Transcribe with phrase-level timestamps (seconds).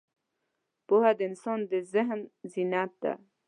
[0.87, 2.19] پوهه د انسان د ذهن
[2.51, 3.13] زینت ده.